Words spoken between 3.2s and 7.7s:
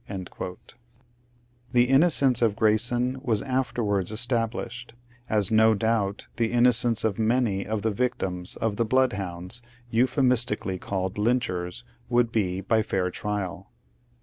was afterwards established, as no doubt the innooenoe of many